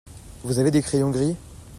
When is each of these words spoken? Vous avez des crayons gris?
Vous 0.43 0.57
avez 0.57 0.71
des 0.71 0.81
crayons 0.81 1.11
gris? 1.11 1.35